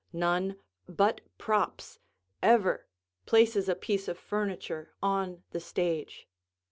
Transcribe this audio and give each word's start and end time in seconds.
None 0.13 0.55
but 0.89 1.21
props 1.37 1.99
ever 2.41 2.87
places 3.27 3.69
a 3.69 3.75
piece 3.75 4.07
of 4.07 4.17
furniture 4.17 4.95
on 5.03 5.43
the 5.51 5.59
stage. 5.59 6.27